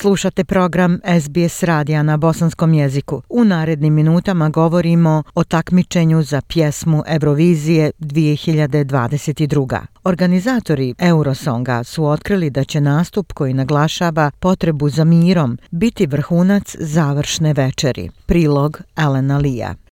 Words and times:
Slušate 0.00 0.44
program 0.44 1.00
SBS 1.20 1.62
radija 1.62 2.02
na 2.02 2.16
bosanskom 2.16 2.74
jeziku. 2.74 3.22
U 3.28 3.44
narednim 3.44 3.94
minutama 3.94 4.48
govorimo 4.48 5.22
o 5.34 5.44
takmičenju 5.44 6.22
za 6.22 6.40
pjesmu 6.40 7.02
Eurovizije 7.06 7.92
2022. 8.00 9.80
Organizatori 10.04 10.94
Eurosonga 10.98 11.84
su 11.84 12.04
otkrili 12.04 12.50
da 12.50 12.64
će 12.64 12.80
nastup 12.80 13.32
koji 13.32 13.54
naglašava 13.54 14.30
potrebu 14.38 14.88
za 14.88 15.04
mirom 15.04 15.58
biti 15.70 16.06
vrhunac 16.06 16.76
završne 16.78 17.52
večeri. 17.52 18.10
Prilog 18.26 18.80
Elena 18.96 19.38
Lija. 19.38 19.87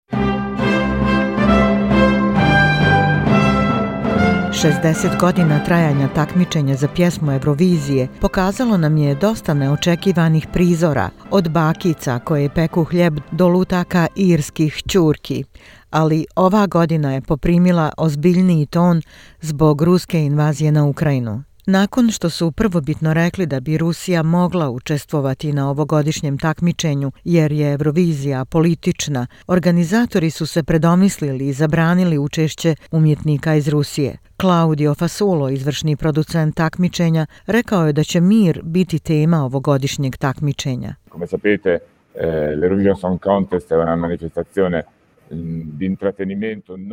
60 4.63 5.19
godina 5.19 5.63
trajanja 5.63 6.07
takmičenja 6.07 6.75
za 6.75 6.87
pjesmu 6.87 7.31
Eurovizije 7.31 8.07
pokazalo 8.19 8.77
nam 8.77 8.97
je 8.97 9.15
dosta 9.15 9.53
neočekivanih 9.53 10.47
prizora, 10.53 11.09
od 11.31 11.49
bakica 11.49 12.19
koje 12.19 12.49
peku 12.49 12.83
hljeb 12.83 13.19
do 13.31 13.47
lutaka 13.47 14.07
irskih 14.15 14.81
čurki, 14.87 15.43
ali 15.89 16.25
ova 16.35 16.67
godina 16.67 17.13
je 17.13 17.21
poprimila 17.21 17.91
ozbiljniji 17.97 18.65
ton 18.65 19.01
zbog 19.41 19.81
ruske 19.81 20.25
invazije 20.25 20.71
na 20.71 20.85
Ukrajinu. 20.85 21.43
Nakon 21.71 22.11
što 22.11 22.29
su 22.29 22.51
prvobitno 22.51 23.13
rekli 23.13 23.45
da 23.45 23.59
bi 23.59 23.77
Rusija 23.77 24.23
mogla 24.23 24.69
učestvovati 24.69 25.53
na 25.53 25.69
ovogodišnjem 25.69 26.37
takmičenju 26.37 27.11
jer 27.23 27.51
je 27.51 27.71
Eurovizija 27.71 28.45
politična, 28.45 29.27
organizatori 29.47 30.29
su 30.29 30.45
se 30.45 30.63
predomislili 30.63 31.47
i 31.47 31.53
zabranili 31.53 32.17
učešće 32.17 32.75
umjetnika 32.91 33.55
iz 33.55 33.67
Rusije. 33.67 34.17
Claudio 34.41 34.95
Fasulo, 34.95 35.49
izvršni 35.49 35.95
producent 35.95 36.55
takmičenja, 36.55 37.25
rekao 37.45 37.87
je 37.87 37.93
da 37.93 38.03
će 38.03 38.21
mir 38.21 38.61
biti 38.63 38.99
tema 38.99 39.45
ovogodišnjeg 39.45 40.17
takmičenja. 40.17 40.95
Come 41.11 41.27
sapete, 41.27 41.69
eh, 41.69 42.27
l'Eurovision 42.57 42.99
Song 42.99 43.19
Contest 43.23 43.71
è 43.71 43.75
una 43.75 43.95
manifestazione 43.95 44.83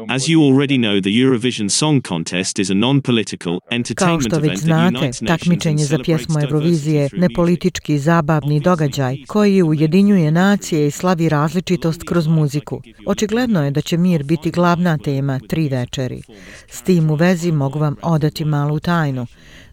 As 0.09 0.29
you 0.29 0.43
already 0.43 0.79
know, 0.79 1.01
the 1.01 1.11
Eurovision 1.11 1.69
Song 1.69 2.03
Contest 2.09 2.59
is 2.59 2.71
a 2.71 2.75
non-political 2.75 3.59
entertainment 3.71 4.23
Kao 4.23 4.39
što 4.39 4.49
već 4.49 4.59
znate, 4.59 5.11
takmičenje 5.27 5.85
za 5.85 5.99
pjesmu 6.05 6.41
Eurovizije 6.41 7.09
nepolitički 7.17 7.99
zabavni 7.99 8.61
događaj 8.61 9.17
koji 9.27 9.63
ujedinjuje 9.63 10.31
nacije 10.31 10.87
i 10.87 10.91
slavi 10.91 11.29
različitost 11.29 12.03
kroz 12.03 12.27
muziku. 12.27 12.83
Očigledno 13.07 13.65
je 13.65 13.71
da 13.71 13.81
će 13.81 13.97
mir 13.97 14.25
biti 14.25 14.51
glavna 14.51 14.99
tema 14.99 15.41
tri 15.49 15.69
večeri. 15.69 16.23
S 16.69 16.83
tim 16.83 17.11
u 17.11 17.15
vezi 17.15 17.53
mogu 17.53 17.79
vam 17.79 17.97
odati 18.03 18.45
malu 18.45 18.81
tajnu. 18.81 19.27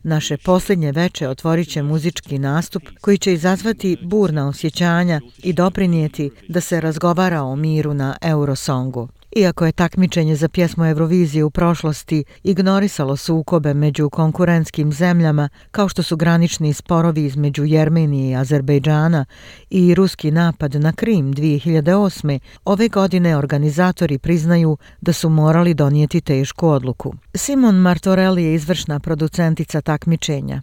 Naše 0.08 0.38
posljednje 0.38 0.91
veče 0.91 1.30
otvorit 1.30 1.67
će 1.67 1.83
muzički 1.83 2.39
nastup 2.39 2.83
koji 3.02 3.17
će 3.17 3.33
izazvati 3.33 3.97
burna 4.02 4.47
osjećanja 4.47 5.21
i 5.43 5.53
doprinijeti 5.53 6.30
da 6.47 6.61
se 6.61 6.81
razgovara 6.81 7.41
o 7.43 7.55
miru 7.55 7.93
na 7.93 8.17
Eurosongu. 8.56 9.09
Iako 9.38 9.66
je 9.66 9.72
takmičenje 9.72 10.36
za 10.36 10.50
pjesmu 10.50 10.86
Eurovizije 10.86 11.44
u 11.44 11.50
prošlosti 11.50 12.23
ignorisalo 12.44 13.16
sukobe 13.16 13.73
među 13.73 14.09
konkurentskim 14.09 14.92
zemljama, 14.92 15.50
kao 15.72 15.89
što 15.89 16.03
su 16.03 16.17
granični 16.17 16.73
sporovi 16.73 17.25
između 17.25 17.66
Jermenije 17.66 18.31
i 18.31 18.36
Azerbejdžana 18.36 19.25
i 19.69 19.95
ruski 19.95 20.31
napad 20.31 20.75
na 20.75 20.94
Krim 20.94 21.33
2008. 21.33 22.39
ove 22.65 22.87
godine 22.87 23.37
organizatori 23.37 24.17
priznaju 24.17 24.77
da 25.02 25.14
su 25.14 25.30
morali 25.30 25.73
donijeti 25.73 26.21
tešku 26.21 26.67
odluku. 26.67 27.14
Simon 27.33 27.76
Martorelli 27.76 28.43
je 28.43 28.54
izvršna 28.54 28.99
producentica 28.99 29.81
takmičenja. 29.81 30.61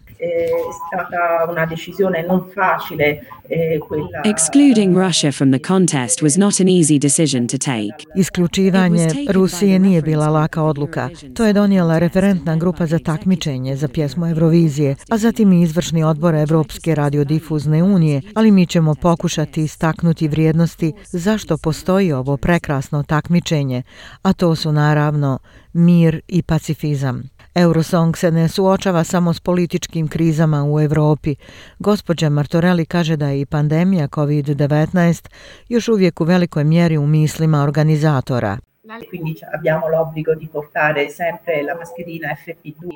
Excluding 4.25 5.07
Russia 5.07 5.31
from 5.31 5.51
the 5.51 5.59
contest 5.67 6.21
was 6.21 6.37
not 6.37 6.59
an 6.59 6.67
easy 6.67 6.99
decision 6.99 7.47
to 7.47 7.57
take. 7.57 7.97
Isključivanje 8.67 9.09
Rusije 9.29 9.79
nije 9.79 10.01
bila 10.01 10.27
laka 10.27 10.63
odluka. 10.63 11.09
To 11.35 11.45
je 11.45 11.53
donijela 11.53 11.99
referentna 11.99 12.55
grupa 12.55 12.85
za 12.85 12.99
takmičenje 12.99 13.75
za 13.75 13.87
pjesmu 13.87 14.27
Eurovizije, 14.27 14.95
a 15.09 15.17
zatim 15.17 15.53
i 15.53 15.61
izvršni 15.61 16.03
odbor 16.03 16.35
Evropske 16.35 16.95
radiodifuzne 16.95 17.83
unije, 17.83 18.21
ali 18.35 18.51
mi 18.51 18.65
ćemo 18.65 18.95
pokušati 18.95 19.63
istaknuti 19.63 20.27
vrijednosti 20.27 20.93
zašto 21.11 21.57
postoji 21.57 22.13
ovo 22.13 22.37
prekrasno 22.37 23.03
takmičenje, 23.03 23.83
a 24.21 24.33
to 24.33 24.55
su 24.55 24.71
naravno 24.71 25.39
mir 25.73 26.21
i 26.27 26.41
pacifizam. 26.41 27.32
Eurosong 27.55 28.17
se 28.17 28.31
ne 28.31 28.47
suočava 28.49 29.03
samo 29.03 29.33
s 29.33 29.39
političkim 29.39 30.07
krizama 30.07 30.63
u 30.63 30.79
Evropi. 30.79 31.35
Gospođa 31.79 32.29
Martorelli 32.29 32.85
kaže 32.85 33.15
da 33.15 33.27
je 33.27 33.41
i 33.41 33.45
pandemija 33.45 34.07
COVID-19 34.07 35.29
još 35.69 35.87
uvijek 35.87 36.21
u 36.21 36.23
velikoj 36.23 36.63
mjeri 36.63 36.97
u 36.97 37.07
mislima 37.07 37.63
organizatora. 37.63 38.57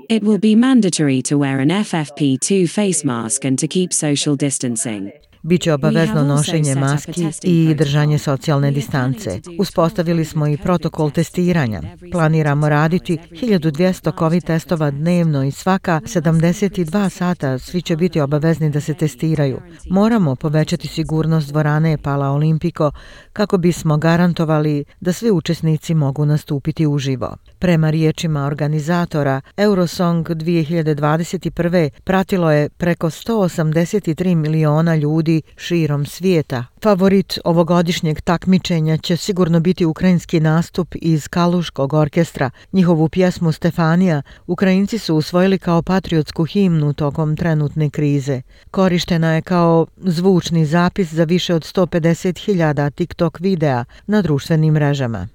It 0.09 0.23
will 0.23 0.37
be 0.37 0.55
mandatory 0.55 1.21
to 1.29 1.37
wear 1.37 1.59
an 1.61 1.69
FFP2 1.69 2.67
face 2.75 3.07
mask 3.07 3.45
and 3.45 3.59
to 3.59 3.67
keep 3.67 3.93
social 3.93 4.35
distancing. 4.35 5.26
Biće 5.43 5.73
obavezno 5.73 6.23
nošenje 6.23 6.75
maski 6.75 7.25
i 7.43 7.75
držanje 7.77 8.17
socijalne 8.17 8.71
distance. 8.71 9.41
Uspostavili 9.59 10.25
smo 10.25 10.47
i 10.47 10.57
protokol 10.57 11.11
testiranja. 11.11 11.81
Planiramo 12.11 12.69
raditi 12.69 13.17
1200 13.31 14.19
COVID 14.19 14.43
testova 14.43 14.91
dnevno 14.91 15.43
i 15.43 15.51
svaka 15.51 16.01
72 16.03 17.09
sata 17.09 17.59
svi 17.59 17.81
će 17.81 17.95
biti 17.95 18.19
obavezni 18.19 18.69
da 18.69 18.81
se 18.81 18.93
testiraju. 18.93 19.59
Moramo 19.89 20.35
povećati 20.35 20.87
sigurnost 20.87 21.47
dvorane 21.49 21.97
Pala 21.97 22.29
Olimpiko 22.29 22.91
kako 23.33 23.57
bismo 23.57 23.97
garantovali 23.97 24.85
da 24.99 25.13
svi 25.13 25.31
učesnici 25.31 25.93
mogu 25.93 26.25
nastupiti 26.25 26.87
uživo. 26.87 27.37
Prema 27.59 27.89
riječima 27.89 28.45
organizatora, 28.45 29.41
Eurosong 29.57 30.27
2021. 30.29 31.89
pratilo 32.03 32.51
je 32.51 32.69
preko 32.69 33.09
183 33.09 34.35
miliona 34.35 34.95
ljudi 34.95 35.36
širom 35.57 36.05
svijeta. 36.05 36.65
Favorit 36.83 37.39
ovogodišnjeg 37.43 38.21
takmičenja 38.21 38.97
će 38.97 39.17
sigurno 39.17 39.59
biti 39.59 39.85
ukrajinski 39.85 40.39
nastup 40.39 40.95
iz 40.95 41.27
Kaluškog 41.27 41.93
orkestra. 41.93 42.49
Njihovu 42.71 43.09
pjesmu 43.09 43.51
Stefanija 43.51 44.21
Ukrajinci 44.47 44.99
su 44.99 45.15
usvojili 45.15 45.59
kao 45.59 45.81
patriotsku 45.81 46.45
himnu 46.45 46.93
tokom 46.93 47.37
trenutne 47.37 47.89
krize. 47.89 48.41
Korištena 48.71 49.33
je 49.33 49.41
kao 49.41 49.87
zvučni 49.97 50.65
zapis 50.65 51.13
za 51.13 51.23
više 51.23 51.53
od 51.53 51.61
150.000 51.63 52.91
TikTok 52.91 53.39
videa 53.39 53.85
na 54.07 54.21
društvenim 54.21 54.73
mrežama. 54.73 55.27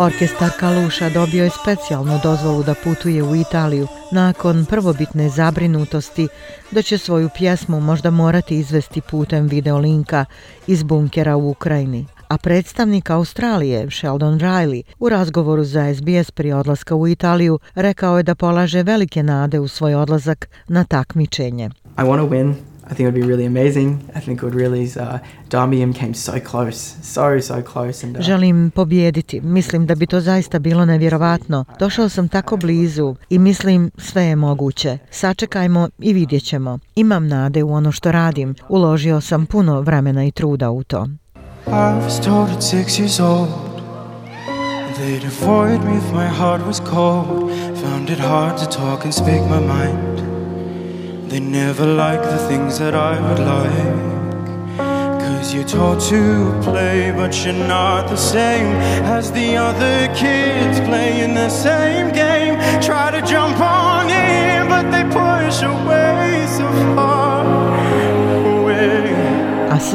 Orkestar 0.00 0.50
Kaluša 0.60 1.08
dobio 1.08 1.44
je 1.44 1.50
specijalnu 1.50 2.20
dozvolu 2.22 2.62
da 2.62 2.74
putuje 2.84 3.22
u 3.22 3.36
Italiju 3.36 3.86
nakon 4.12 4.66
prvobitne 4.68 5.28
zabrinutosti 5.28 6.28
da 6.70 6.82
će 6.82 6.98
svoju 6.98 7.28
pjesmu 7.36 7.80
možda 7.80 8.10
morati 8.10 8.58
izvesti 8.58 9.00
putem 9.00 9.46
videolinka 9.46 10.24
iz 10.66 10.82
bunkera 10.82 11.36
u 11.36 11.50
Ukrajini. 11.50 12.06
A 12.28 12.38
predstavnik 12.38 13.10
Australije, 13.10 13.90
Sheldon 13.90 14.38
Riley, 14.38 14.82
u 14.98 15.08
razgovoru 15.08 15.64
za 15.64 15.94
SBS 15.94 16.30
prije 16.30 16.54
odlaska 16.54 16.94
u 16.94 17.08
Italiju, 17.08 17.58
rekao 17.74 18.16
je 18.16 18.22
da 18.22 18.34
polaže 18.34 18.82
velike 18.82 19.22
nade 19.22 19.60
u 19.60 19.68
svoj 19.68 19.94
odlazak 19.94 20.48
na 20.68 20.84
takmičenje. 20.84 21.70
I 21.98 22.02
want 22.02 22.18
to 22.18 22.28
win. 22.28 22.67
I 22.90 22.94
think 22.94 23.00
it 23.00 23.12
would 23.12 23.20
be 23.20 23.26
really 23.26 23.46
amazing. 23.46 23.98
I 24.14 24.20
think 24.20 24.38
it 24.38 24.42
would 24.42 24.54
really 24.54 24.84
uh, 24.96 25.18
Darmium 25.50 25.94
came 25.94 26.14
so 26.14 26.32
close, 26.40 26.96
so 27.02 27.40
so 27.40 27.62
close 27.62 28.06
and 28.06 28.16
uh... 28.16 28.22
Želim 28.22 28.70
pobijediti. 28.70 29.40
Mislim 29.40 29.86
da 29.86 29.94
bi 29.94 30.06
to 30.06 30.20
zaista 30.20 30.58
bilo 30.58 30.84
nevjerovatno. 30.84 31.64
Došao 31.78 32.08
sam 32.08 32.28
tako 32.28 32.56
blizu 32.56 33.14
i 33.30 33.38
mislim 33.38 33.90
sve 33.98 34.22
je 34.22 34.36
moguće. 34.36 34.98
Sačekajmo 35.10 35.88
i 35.98 36.12
vidjećemo. 36.12 36.78
Imam 36.94 37.28
nade 37.28 37.62
u 37.62 37.72
ono 37.72 37.92
što 37.92 38.12
radim. 38.12 38.54
Uložio 38.68 39.20
sam 39.20 39.46
puno 39.46 39.80
vremena 39.80 40.24
i 40.24 40.30
truda 40.30 40.70
u 40.70 40.84
to. 40.84 41.06
I 41.66 41.70
was 41.70 42.24
told 42.24 42.48
at 42.48 42.62
six 42.62 42.98
years 42.98 43.20
old 43.20 43.48
They'd 44.98 45.24
avoid 45.24 45.84
me 45.84 45.96
if 45.98 46.12
my 46.12 46.28
heart 46.28 46.66
was 46.66 46.80
cold 46.80 47.50
Found 47.82 48.10
it 48.10 48.18
hard 48.18 48.58
to 48.58 48.66
talk 48.66 49.04
and 49.04 49.14
speak 49.14 49.42
my 49.50 49.60
mind 49.60 50.27
They 51.28 51.40
never 51.40 51.84
like 51.84 52.22
the 52.22 52.38
things 52.48 52.78
that 52.78 52.94
I 52.94 53.20
would 53.20 53.38
like 53.38 54.18
Cause 55.20 55.54
you're 55.54 55.64
taught 55.64 56.00
to 56.08 56.58
play, 56.62 57.12
but 57.14 57.32
you're 57.44 57.54
not 57.54 58.08
the 58.08 58.16
same 58.16 58.74
as 59.04 59.30
the 59.32 59.56
other 59.56 60.08
kids 60.14 60.80
playing 60.80 61.34
the 61.34 61.48
same 61.48 62.12
game. 62.12 62.54
Try 62.82 63.10
to 63.10 63.20
jump 63.26 63.47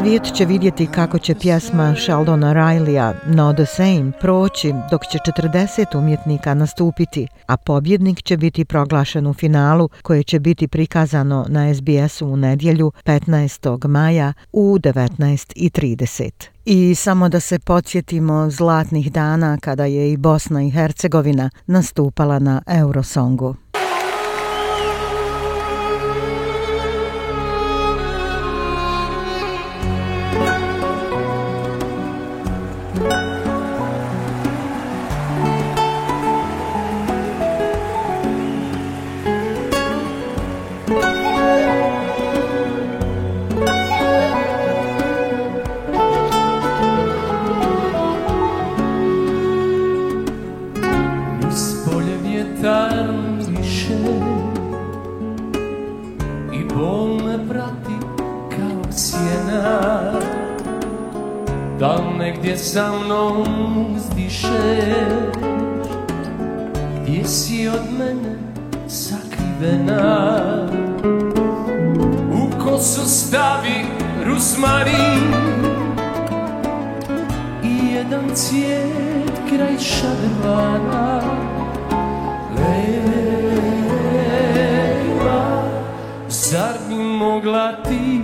svijet 0.04 0.34
će 0.34 0.44
vidjeti 0.44 0.86
kako 0.86 1.18
će 1.18 1.34
pjesma 1.34 1.94
Sheldona 1.96 2.52
Rileya 2.52 3.14
No 3.26 3.52
the 3.52 3.66
Same 3.66 4.12
proći 4.20 4.72
dok 4.90 5.02
će 5.06 5.18
40 5.18 5.98
umjetnika 5.98 6.54
nastupiti, 6.54 7.28
a 7.46 7.56
pobjednik 7.56 8.22
će 8.22 8.36
biti 8.36 8.64
proglašen 8.64 9.26
u 9.26 9.34
finalu 9.34 9.88
koje 10.02 10.22
će 10.22 10.40
biti 10.40 10.68
prikazano 10.68 11.46
na 11.48 11.74
SBS-u 11.74 12.26
u 12.26 12.36
nedjelju 12.36 12.92
15. 13.04 13.86
maja 13.86 14.32
u 14.52 14.78
19.30. 14.78 16.30
I 16.64 16.94
samo 16.94 17.28
da 17.28 17.40
se 17.40 17.58
podsjetimo 17.58 18.50
zlatnih 18.50 19.12
dana 19.12 19.58
kada 19.60 19.84
je 19.84 20.12
i 20.12 20.16
Bosna 20.16 20.62
i 20.62 20.70
Hercegovina 20.70 21.50
nastupala 21.66 22.38
na 22.38 22.62
Eurosongu. 22.66 23.63
Sa 62.64 62.90
mnom 62.96 63.44
zdišeš? 64.00 65.36
Gdje 67.02 67.24
si 67.24 67.68
od 67.68 67.84
mene 67.98 68.34
sakrivena? 68.88 70.40
U 72.32 72.50
kosu 72.64 73.04
stavi 73.04 73.84
rusmarin 74.24 75.34
I 77.62 77.94
jedan 77.94 78.34
cvijet 78.34 79.36
kraj 79.48 79.78
šadrvana 79.78 81.20
Lejla, 82.56 83.94
zar 86.28 86.74
bi 86.88 86.94
mogla 86.94 87.82
ti 87.82 88.23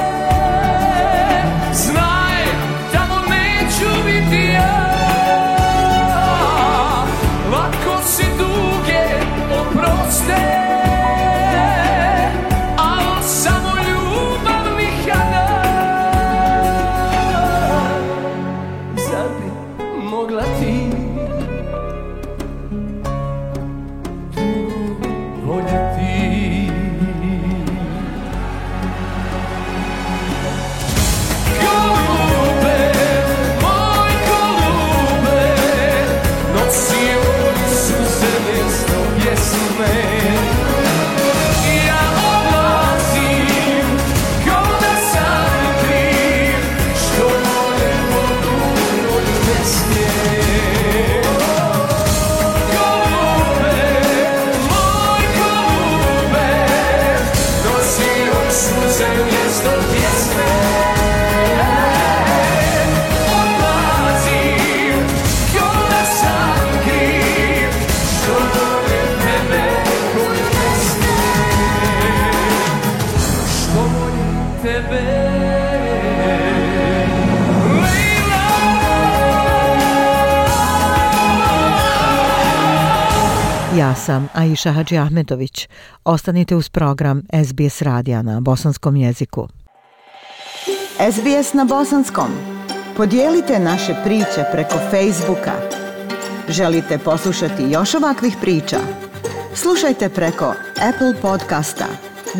Ja 83.77 83.95
sam 83.95 84.29
Aisha 84.33 84.71
Hadži 84.71 84.97
Ahmetović. 84.97 85.67
Ostanite 86.05 86.55
uz 86.55 86.69
program 86.69 87.21
SBS 87.45 87.81
radija 87.81 88.21
na 88.21 88.39
bosanskom 88.39 88.95
jeziku. 88.95 89.47
SBS 91.11 91.53
na 91.53 91.65
bosanskom. 91.65 92.27
Podijelite 92.97 93.59
naše 93.59 93.95
priče 94.03 94.45
preko 94.51 94.75
Facebooka. 94.77 95.51
Želite 96.49 96.97
poslušati 96.97 97.63
još 97.69 97.93
ovakvih 97.95 98.35
priča? 98.41 98.77
Slušajte 99.53 100.09
preko 100.09 100.53
Apple 100.89 101.21
podcasta, 101.21 101.85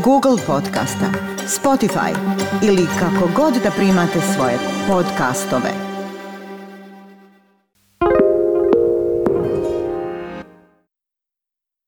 Google 0.03 0.38
podcasta, 0.47 1.11
Spotify 1.47 2.15
ili 2.63 2.88
kako 3.00 3.29
god 3.35 3.53
da 3.63 3.71
primate 3.71 4.21
svoje 4.35 4.57
podcastove. 4.88 5.90